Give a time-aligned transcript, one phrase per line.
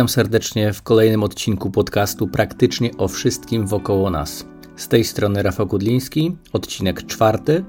[0.00, 4.46] Witam serdecznie w kolejnym odcinku podcastu praktycznie o wszystkim wokoło nas.
[4.76, 7.64] Z tej strony Rafał Kudliński, odcinek czwarty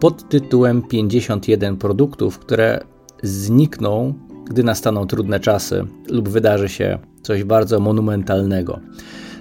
[0.00, 2.80] pod tytułem 51 produktów, które
[3.22, 4.14] znikną,
[4.50, 8.80] gdy nastaną trudne czasy lub wydarzy się coś bardzo monumentalnego.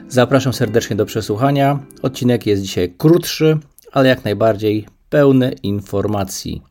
[0.10, 1.80] Zapraszam serdecznie do przesłuchania.
[2.02, 3.58] Odcinek jest dzisiaj krótszy,
[3.92, 6.62] ale jak najbardziej pełny informacji.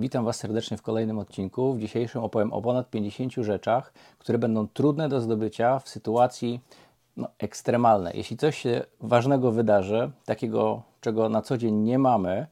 [0.00, 1.74] Witam Was serdecznie w kolejnym odcinku.
[1.74, 6.60] W dzisiejszym opowiem o ponad 50 rzeczach, które będą trudne do zdobycia w sytuacji
[7.16, 8.12] no, ekstremalnej.
[8.16, 12.46] Jeśli coś się ważnego wydarzy, takiego, czego na co dzień nie mamy,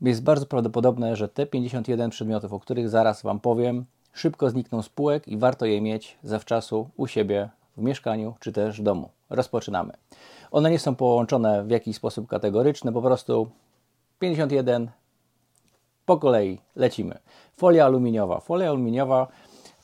[0.00, 4.88] jest bardzo prawdopodobne, że te 51 przedmiotów, o których zaraz Wam powiem, szybko znikną z
[4.88, 9.08] półek i warto je mieć zawczasu u siebie w mieszkaniu czy też domu.
[9.30, 9.92] Rozpoczynamy.
[10.50, 13.48] One nie są połączone w jakiś sposób kategoryczny, po prostu
[14.18, 14.90] 51
[16.06, 17.18] po kolei lecimy.
[17.56, 18.40] Folia aluminiowa.
[18.40, 19.26] Folia aluminiowa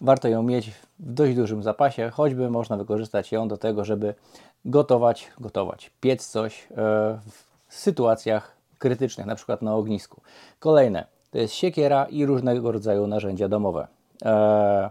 [0.00, 4.14] warto ją mieć w dość dużym zapasie, choćby można wykorzystać ją do tego, żeby
[4.64, 6.74] gotować, gotować, piec coś e,
[7.28, 10.20] w sytuacjach krytycznych, na przykład na ognisku.
[10.58, 13.86] Kolejne to jest siekiera i różnego rodzaju narzędzia domowe.
[14.24, 14.90] E,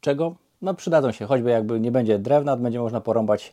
[0.00, 0.34] czego?
[0.62, 3.52] No przydadzą się, choćby jakby nie będzie drewna, będzie można porąbać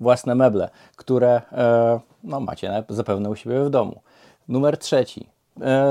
[0.00, 4.00] własne meble, które e, no, macie zapewne u siebie w domu.
[4.48, 5.26] Numer trzeci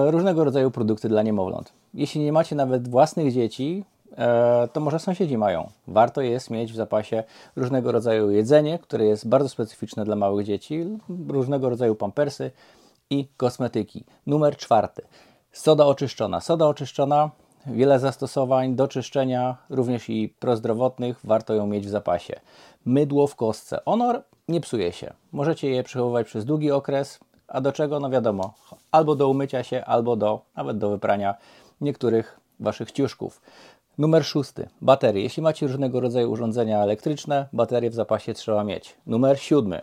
[0.06, 1.74] różnego rodzaju produkty dla niemowląt.
[1.94, 3.86] Jeśli nie macie nawet własnych dzieci,
[4.18, 5.70] e, to może sąsiedzi mają.
[5.88, 7.24] Warto jest mieć w zapasie
[7.56, 10.86] różnego rodzaju jedzenie, które jest bardzo specyficzne dla małych dzieci,
[11.28, 12.52] różnego rodzaju pampersy
[13.10, 14.04] i kosmetyki.
[14.28, 15.02] Numer czwarty.
[15.52, 16.42] Soda oczyszczona.
[16.42, 17.32] Soda oczyszczona,
[17.66, 22.40] wiele zastosowań do czyszczenia, również i prozdrowotnych, warto ją mieć w zapasie.
[22.86, 23.86] Mydło w kostce.
[23.86, 24.14] Ono
[24.48, 25.14] nie psuje się.
[25.32, 28.00] Możecie je przechowywać przez długi okres, a do czego?
[28.00, 28.54] No wiadomo,
[28.92, 31.36] albo do umycia się, albo do nawet do wyprania
[31.82, 33.42] niektórych Waszych ciuszków.
[33.98, 34.70] Numer szósty.
[34.82, 35.24] Baterie.
[35.24, 38.96] Jeśli macie różnego rodzaju urządzenia elektryczne, baterie w zapasie trzeba mieć.
[39.08, 39.82] Numer siódmy.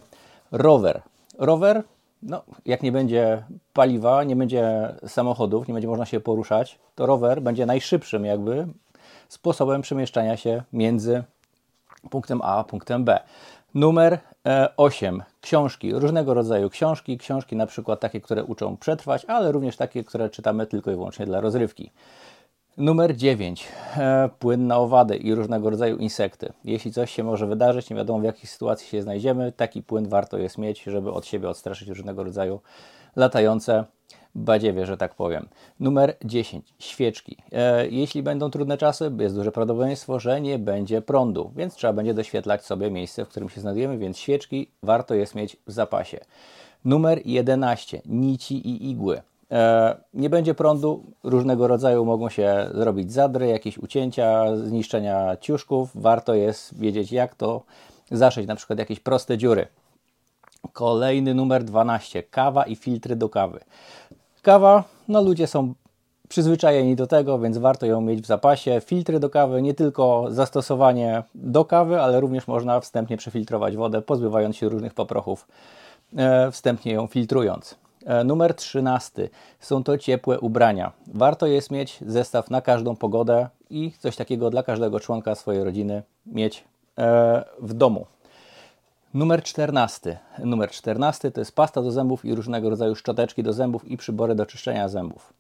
[0.52, 1.02] Rower.
[1.38, 1.82] Rower,
[2.22, 7.42] no, jak nie będzie paliwa, nie będzie samochodów, nie będzie można się poruszać, to rower
[7.42, 8.66] będzie najszybszym jakby
[9.28, 11.24] sposobem przemieszczania się między
[12.10, 13.20] punktem A a punktem B.
[13.74, 14.18] Numer
[14.76, 15.22] 8.
[15.46, 20.30] Książki, różnego rodzaju książki, książki na przykład takie, które uczą przetrwać, ale również takie, które
[20.30, 21.90] czytamy tylko i wyłącznie dla rozrywki.
[22.76, 23.68] Numer 9.
[23.96, 26.52] E, płyn na owady i różnego rodzaju insekty.
[26.64, 30.38] Jeśli coś się może wydarzyć, nie wiadomo w jakiej sytuacji się znajdziemy, taki płyn warto
[30.38, 32.60] jest mieć, żeby od siebie odstraszyć różnego rodzaju
[33.16, 33.84] latające
[34.36, 35.48] badziewie, że tak powiem.
[35.80, 36.74] Numer 10.
[36.78, 37.36] Świeczki.
[37.52, 42.14] E, jeśli będą trudne czasy, jest duże prawdopodobieństwo, że nie będzie prądu, więc trzeba będzie
[42.14, 46.20] doświetlać sobie miejsce, w którym się znajdujemy, więc świeczki warto jest mieć w zapasie.
[46.84, 48.02] Numer 11.
[48.06, 49.22] Nici i igły.
[49.50, 55.90] E, nie będzie prądu, różnego rodzaju mogą się zrobić zadry, jakieś ucięcia, zniszczenia ciuszków.
[55.94, 57.62] Warto jest wiedzieć, jak to
[58.10, 59.66] zaszyć, na przykład jakieś proste dziury.
[60.72, 62.22] Kolejny numer 12.
[62.22, 63.60] Kawa i filtry do kawy.
[64.46, 65.74] Kawa, no ludzie są
[66.28, 68.80] przyzwyczajeni do tego, więc warto ją mieć w zapasie.
[68.84, 74.56] Filtry do kawy, nie tylko zastosowanie do kawy, ale również można wstępnie przefiltrować wodę, pozbywając
[74.56, 75.48] się różnych poprochów,
[76.16, 77.74] e, wstępnie ją filtrując.
[78.04, 79.28] E, numer 13
[79.60, 80.92] są to ciepłe ubrania.
[81.14, 86.02] Warto jest mieć zestaw na każdą pogodę i coś takiego dla każdego członka swojej rodziny
[86.26, 86.64] mieć
[86.98, 88.06] e, w domu.
[89.16, 90.18] Numer 14.
[90.44, 94.34] Numer 14 to jest pasta do zębów i różnego rodzaju szczoteczki do zębów i przybory
[94.34, 95.32] do czyszczenia zębów.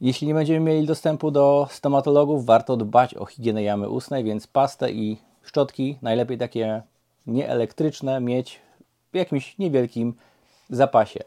[0.00, 4.92] Jeśli nie będziemy mieli dostępu do stomatologów, warto dbać o higienę jamy ustnej, więc pastę
[4.92, 6.82] i szczotki, najlepiej takie
[7.26, 8.60] nieelektryczne, mieć
[9.12, 10.14] w jakimś niewielkim
[10.76, 11.20] zapasie.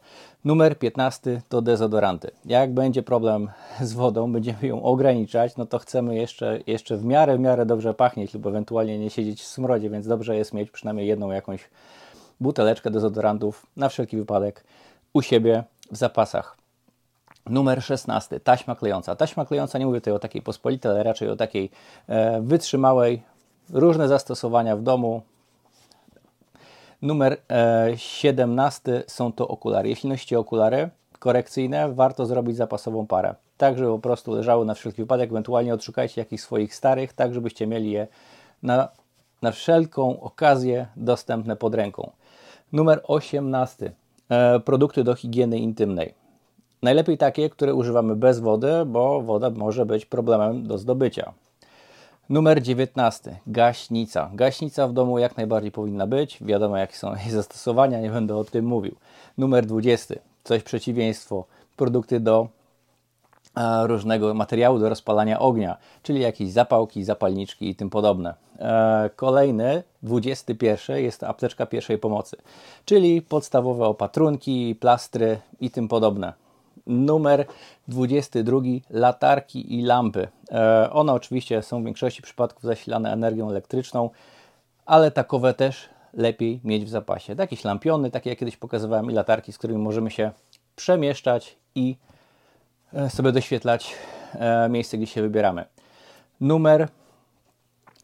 [0.46, 2.32] Numer 15 to dezodoranty.
[2.46, 3.50] Jak będzie problem
[3.82, 7.94] z wodą, będziemy ją ograniczać, no to chcemy jeszcze, jeszcze w miarę, w miarę dobrze
[7.94, 11.70] pachnieć lub ewentualnie nie siedzieć w smrodzie, więc dobrze jest mieć przynajmniej jedną jakąś
[12.40, 14.64] buteleczkę dezodorantów na wszelki wypadek
[15.14, 16.58] u siebie w zapasach.
[17.50, 18.40] Numer 16.
[18.40, 19.16] Taśma klejąca.
[19.16, 21.70] Taśma klejąca, nie mówię tutaj o takiej pospolitej, ale raczej o takiej
[22.08, 23.22] e, wytrzymałej.
[23.70, 25.22] Różne zastosowania w domu,
[27.02, 29.90] Numer e, 17 są to okulary.
[29.90, 30.90] Jeśli nosicie okulary
[31.20, 33.36] korekcyjne, warto zrobić zapasową parę.
[33.58, 35.30] Tak, żeby po prostu leżały na wszelki wypadek.
[35.30, 38.08] Ewentualnie odszukajcie jakichś swoich starych, tak żebyście mieli je
[38.64, 38.88] na,
[39.42, 42.12] na wszelką okazję dostępne pod ręką.
[42.72, 43.92] Numer 18.
[44.30, 46.14] E, produkty do higieny intymnej.
[46.82, 51.34] Najlepiej takie, które używamy bez wody, bo woda może być problemem do zdobycia.
[52.30, 53.40] Numer 19.
[53.48, 54.30] Gaśnica.
[54.34, 56.38] Gaśnica w domu jak najbardziej powinna być.
[56.42, 58.96] Wiadomo, jakie są jej zastosowania, nie będę o tym mówił.
[59.38, 60.16] Numer 20.
[60.44, 61.46] Coś przeciwieństwo.
[61.76, 62.48] Produkty do
[63.58, 68.34] e, różnego materiału do rozpalania ognia, czyli jakieś zapałki, zapalniczki i tym podobne.
[68.60, 72.38] E, kolejny, 21, jest apteczka pierwszej pomocy,
[72.86, 76.45] czyli podstawowe opatrunki, plastry i tym podobne.
[76.88, 77.46] Numer
[77.88, 78.60] 22,
[78.90, 80.28] latarki i lampy.
[80.52, 84.10] E, one oczywiście są w większości przypadków zasilane energią elektryczną,
[84.86, 87.36] ale takowe też lepiej mieć w zapasie.
[87.40, 90.32] Jakieś lampiony, takie jak kiedyś pokazywałem, i latarki, z którymi możemy się
[90.76, 91.96] przemieszczać i
[92.94, 93.96] e, sobie doświetlać
[94.34, 95.66] e, miejsce, gdzie się wybieramy.
[96.42, 96.88] Numer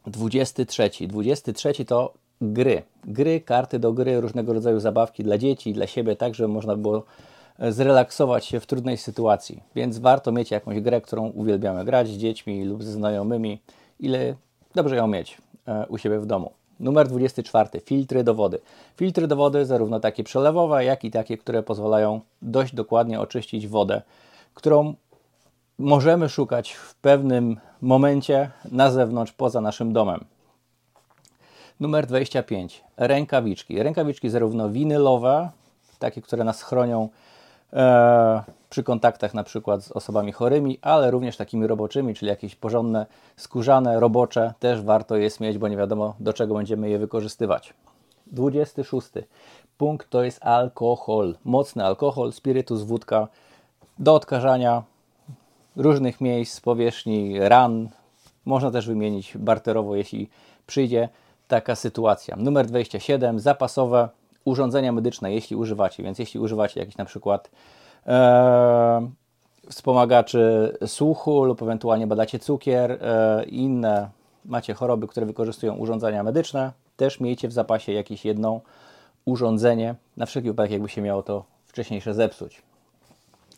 [0.06, 0.90] 23.
[1.08, 2.82] 23 to gry.
[3.04, 7.04] Gry, karty do gry, różnego rodzaju zabawki dla dzieci, dla siebie, tak żeby można było
[7.58, 9.62] zrelaksować się w trudnej sytuacji.
[9.74, 13.60] Więc warto mieć jakąś grę, którą uwielbiamy grać z dziećmi lub ze znajomymi,
[14.00, 14.34] ile
[14.74, 15.38] dobrze ją mieć
[15.88, 16.50] u siebie w domu.
[16.80, 17.80] Numer 24.
[17.80, 18.60] Filtry do wody.
[18.96, 24.02] Filtry do wody, zarówno takie przelewowe, jak i takie, które pozwalają dość dokładnie oczyścić wodę,
[24.54, 24.94] którą
[25.78, 30.24] możemy szukać w pewnym momencie na zewnątrz, poza naszym domem.
[31.80, 32.84] Numer 25.
[32.96, 33.82] Rękawiczki.
[33.82, 35.50] Rękawiczki zarówno winylowe,
[35.98, 37.31] takie, które nas chronią e,
[38.70, 44.00] przy kontaktach na przykład z osobami chorymi, ale również takimi roboczymi, czyli jakieś porządne, skórzane,
[44.00, 47.74] robocze też warto jest mieć, bo nie wiadomo do czego będziemy je wykorzystywać.
[48.26, 49.08] 26.
[49.78, 51.34] Punkt to jest alkohol.
[51.44, 53.28] Mocny alkohol, spirytus, wódka
[53.98, 54.82] do odkażania
[55.76, 57.88] różnych miejsc, powierzchni, ran.
[58.44, 60.30] Można też wymienić barterowo, jeśli
[60.66, 61.08] przyjdzie
[61.48, 62.36] taka sytuacja.
[62.36, 63.40] Numer 27.
[63.40, 64.08] Zapasowe
[64.44, 66.02] urządzenia medyczne, jeśli używacie.
[66.02, 67.50] Więc jeśli używacie jakiś na przykład
[68.06, 69.08] e,
[69.70, 74.08] wspomagaczy słuchu lub ewentualnie badacie cukier e, i inne
[74.44, 78.60] macie choroby, które wykorzystują urządzenia medyczne, też miejcie w zapasie jakieś jedno
[79.24, 82.62] urządzenie, na wszelki wypadek jakby się miało to wcześniejsze zepsuć.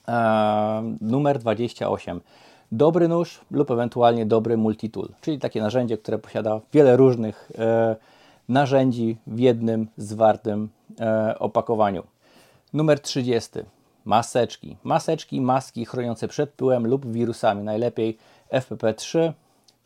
[0.09, 2.21] E, numer 28.
[2.73, 7.97] Dobry nóż lub ewentualnie dobry multitool, czyli takie narzędzie, które posiada wiele różnych e,
[8.49, 10.69] narzędzi w jednym zwartym
[11.01, 12.03] e, opakowaniu.
[12.73, 13.51] Numer 30.
[14.05, 14.77] Maseczki.
[14.85, 17.63] Maseczki, maski chroniące przed pyłem lub wirusami.
[17.63, 18.19] Najlepiej
[18.53, 19.33] FPP3,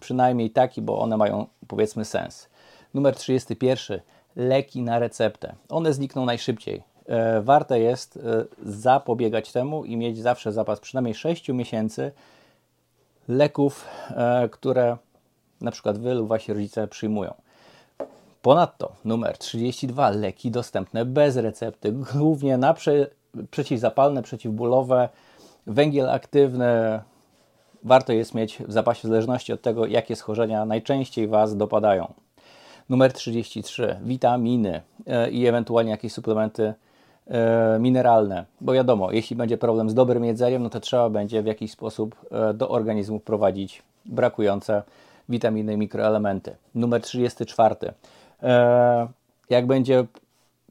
[0.01, 2.49] przynajmniej taki, bo one mają powiedzmy sens.
[2.95, 4.01] Numer 31.
[4.37, 5.55] Leki na receptę.
[5.69, 6.83] One znikną najszybciej.
[7.07, 8.21] E, warte jest e,
[8.71, 12.13] zapobiegać temu i mieć zawsze zapas przynajmniej 6 miesięcy
[13.29, 14.97] leków, e, które
[15.61, 17.35] na przykład wy lub wasi rodzice przyjmują.
[18.43, 23.07] Ponadto numer 32 leki dostępne bez recepty, głównie na prze,
[23.51, 25.09] przeciwzapalne, przeciwbólowe,
[25.67, 27.01] węgiel aktywny.
[27.85, 32.13] Warto jest mieć w zapasie w zależności od tego, jakie schorzenia najczęściej Was dopadają.
[32.89, 36.75] Numer 33 witaminy e, i ewentualnie jakieś suplementy
[37.27, 41.47] e, mineralne, bo wiadomo, jeśli będzie problem z dobrym jedzeniem, no to trzeba będzie w
[41.47, 44.83] jakiś sposób e, do organizmu wprowadzić brakujące
[45.29, 46.57] witaminy i mikroelementy.
[46.75, 47.93] Numer 34 E,
[49.51, 50.07] jak będzie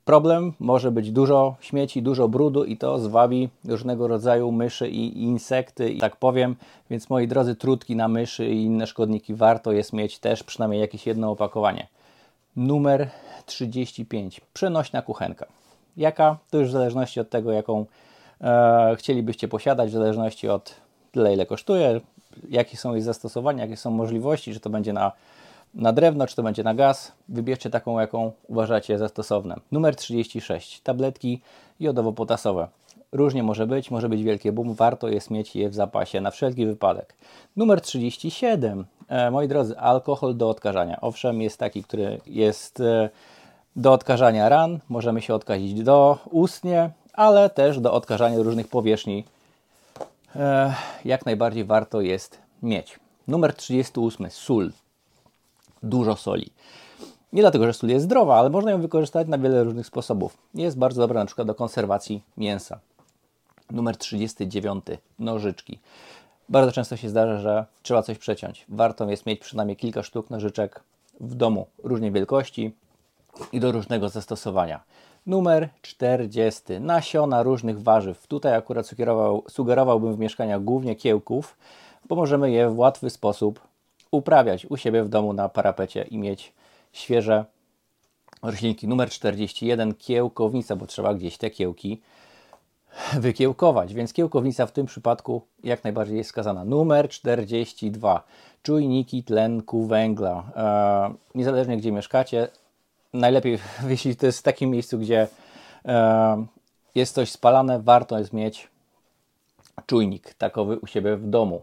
[0.06, 5.90] problem, może być dużo śmieci, dużo brudu i to zwabi różnego rodzaju myszy i insekty,
[5.90, 6.56] i tak powiem.
[6.90, 11.08] Więc moi drodzy, trutki na myszy i inne szkodniki warto jest mieć też przynajmniej jakieś
[11.08, 11.88] jedno opakowanie.
[12.56, 13.10] Numer
[13.46, 14.42] 35.
[14.54, 15.46] Przenośna kuchenka.
[15.98, 16.38] Jaka?
[16.50, 17.86] To już w zależności od tego, jaką
[18.42, 20.76] e, chcielibyście posiadać, w zależności od
[21.12, 22.02] tyle, ile kosztuje,
[22.50, 25.12] jakie są jej zastosowania, jakie są możliwości, czy to będzie na
[25.78, 27.12] na drewno, czy to będzie na gaz.
[27.30, 29.56] Wybierzcie taką, jaką uważacie za stosowne.
[29.72, 30.82] Numer 36.
[30.82, 31.42] Tabletki
[31.80, 32.68] jodowo-potasowe.
[33.12, 36.66] Różnie może być, może być wielkie boom, warto jest mieć je w zapasie na wszelki
[36.66, 37.16] wypadek.
[37.56, 38.86] Numer 37.
[39.08, 41.02] E, moi drodzy, alkohol do odkażania.
[41.02, 43.10] Owszem, jest taki, który jest e,
[43.76, 49.24] do odkażania ran, możemy się odkazić do ustnie, ale też do odkażania różnych powierzchni.
[50.36, 50.74] E,
[51.06, 53.00] jak najbardziej warto jest mieć.
[53.28, 54.32] Numer 38.
[54.32, 54.72] Sól
[55.84, 56.52] dużo soli.
[57.34, 60.38] Nie dlatego, że sól jest zdrowa, ale można ją wykorzystać na wiele różnych sposobów.
[60.54, 62.80] Jest bardzo dobra na przykład do konserwacji mięsa.
[63.72, 64.86] Numer 39.
[65.20, 65.80] Nożyczki.
[66.50, 68.66] Bardzo często się zdarza, że trzeba coś przeciąć.
[68.70, 70.84] Warto jest mieć przynajmniej kilka sztuk nożyczek
[71.20, 72.76] w domu różnej wielkości
[73.52, 74.84] i do różnego zastosowania.
[75.26, 76.64] Numer 40.
[76.80, 78.28] Nasiona różnych warzyw.
[78.28, 81.58] Tutaj akurat sugerował, sugerowałbym w mieszkaniach głównie kiełków,
[82.10, 83.60] bo możemy je w łatwy sposób
[84.12, 86.54] uprawiać u siebie w domu na parapecie i mieć
[86.92, 87.46] świeże
[88.44, 88.88] roślinki.
[88.88, 92.02] Numer 41 kiełkownica, bo trzeba gdzieś te kiełki
[93.20, 96.66] wykiełkować, więc kiełkownica w tym przypadku jak najbardziej jest skazana.
[96.66, 98.24] Numer 42
[98.64, 100.44] czujniki tlenku węgla.
[100.56, 102.48] E, niezależnie gdzie mieszkacie,
[103.14, 103.60] najlepiej
[103.90, 105.28] jeśli to jest w takim miejscu, gdzie
[105.86, 106.46] e,
[106.96, 108.68] jest coś spalane, warto jest mieć
[109.86, 111.62] czujnik takowy u siebie w domu.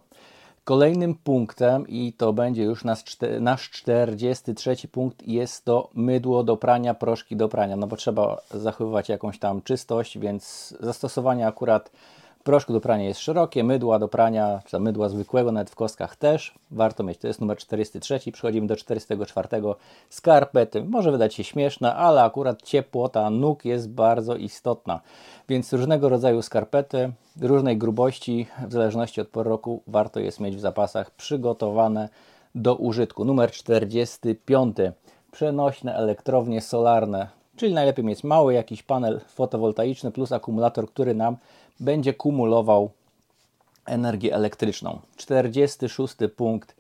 [0.65, 3.05] Kolejnym punktem, i to będzie już nasz,
[3.41, 7.77] nasz 43 punkt, jest to mydło do prania, proszki do prania.
[7.77, 11.91] No bo trzeba zachowywać jakąś tam czystość, więc zastosowanie akurat
[12.45, 16.55] proszku do prania jest szerokie, mydła do prania, czy mydła zwykłego, nawet w kostkach też
[16.71, 17.19] warto mieć.
[17.19, 18.21] To jest numer 43.
[18.33, 19.49] Przechodzimy do 44.
[20.11, 20.85] Skarpety.
[20.85, 25.01] Może wydać się śmieszne, ale akurat ciepłota nóg jest bardzo istotna.
[25.49, 30.61] Więc różnego rodzaju skarpety, różnej grubości, w zależności od pory roku, warto jest mieć w
[30.61, 32.09] zapasach przygotowane
[32.55, 33.25] do użytku.
[33.25, 34.77] Numer 45.
[35.33, 41.37] Przenośne elektrownie solarne, czyli najlepiej mieć mały jakiś panel fotowoltaiczny plus akumulator, który nam
[41.81, 42.91] będzie kumulował
[43.87, 44.99] energię elektryczną.
[45.17, 46.77] 46 punkt.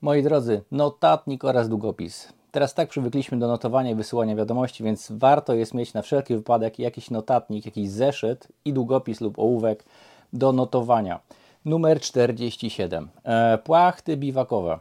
[0.00, 2.32] Moi drodzy, notatnik oraz długopis.
[2.52, 6.78] Teraz tak przywykliśmy do notowania i wysyłania wiadomości, więc warto jest mieć na wszelki wypadek
[6.78, 9.84] jakiś notatnik, jakiś zeszyt i długopis lub ołówek
[10.32, 11.20] do notowania.
[11.64, 13.08] Numer 47.
[13.24, 14.78] E, płachty biwakowe.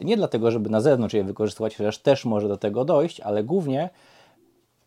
[0.00, 3.90] Nie dlatego, żeby na zewnątrz je wykorzystywać, chociaż też może do tego dojść, ale głównie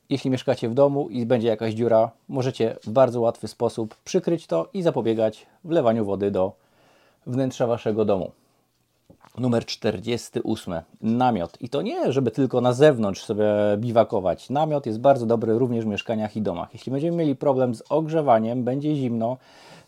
[0.10, 4.70] jeśli mieszkacie w domu i będzie jakaś dziura, możecie w bardzo łatwy sposób przykryć to
[4.74, 6.54] i zapobiegać wlewaniu wody do
[7.28, 8.32] wnętrza waszego domu.
[9.38, 10.74] Numer 48.
[11.02, 11.62] Namiot.
[11.62, 13.46] I to nie, żeby tylko na zewnątrz sobie
[13.78, 14.50] biwakować.
[14.50, 16.70] Namiot jest bardzo dobry również w mieszkaniach i domach.
[16.74, 19.38] Jeśli będziemy mieli problem z ogrzewaniem, będzie zimno,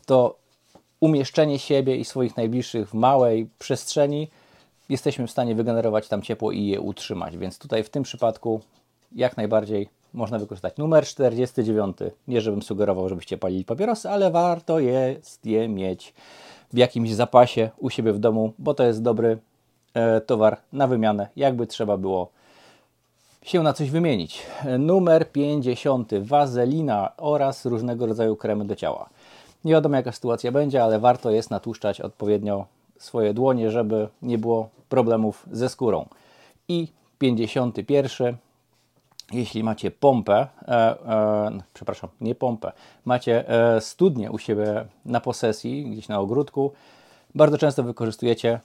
[0.06, 0.36] to
[1.00, 4.28] umieszczenie siebie i swoich najbliższych w małej przestrzeni
[4.90, 7.38] jesteśmy w stanie wygenerować tam ciepło i je utrzymać.
[7.38, 8.62] Więc tutaj w tym przypadku
[9.16, 10.78] jak najbardziej można wykorzystać.
[10.78, 11.98] Numer 49.
[12.28, 16.14] Nie, żebym sugerował, żebyście palili papierosy, ale warto jest je mieć
[16.74, 19.38] w jakimś zapasie u siebie w domu, bo to jest dobry
[19.94, 22.30] e, towar na wymianę, jakby trzeba było
[23.42, 24.44] się na coś wymienić.
[24.80, 26.12] Numer 50.
[26.22, 29.10] Wazelina oraz różnego rodzaju kremy do ciała.
[29.66, 32.66] Nie wiadomo jaka sytuacja będzie, ale warto jest natłuszczać odpowiednio
[32.98, 36.06] swoje dłonie, żeby nie było problemów ze skórą.
[36.68, 36.88] I
[37.20, 38.38] 51
[39.32, 42.72] jeśli macie pompę, e, e, przepraszam, nie pompę,
[43.06, 46.72] macie e, studnię u siebie na posesji, gdzieś na ogródku,
[47.36, 48.60] bardzo często wykorzystujecie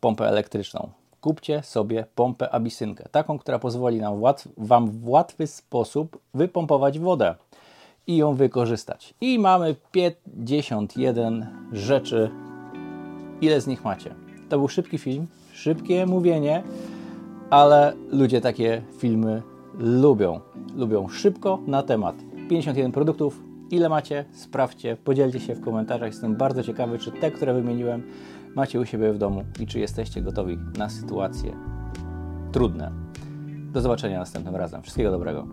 [0.00, 0.88] pompę elektryczną.
[1.20, 4.20] Kupcie sobie pompę abisynkę, taką, która pozwoli nam
[4.56, 7.34] Wam w łatwy sposób wypompować wodę
[8.06, 9.14] i ją wykorzystać.
[9.20, 12.30] I mamy 51 rzeczy.
[13.40, 14.14] Ile z nich macie?
[14.48, 16.62] To był szybki film, szybkie mówienie,
[17.50, 19.42] ale ludzie takie filmy
[19.78, 20.40] lubią.
[20.76, 22.16] Lubią szybko na temat.
[22.48, 23.42] 51 produktów.
[23.70, 24.24] Ile macie?
[24.32, 26.08] Sprawdźcie, podzielcie się w komentarzach.
[26.08, 28.02] Jestem bardzo ciekawy, czy te, które wymieniłem,
[28.54, 31.56] macie u siebie w domu i czy jesteście gotowi na sytuacje
[32.52, 32.92] trudne.
[33.72, 34.82] Do zobaczenia następnym razem.
[34.82, 35.46] Wszystkiego dobrego.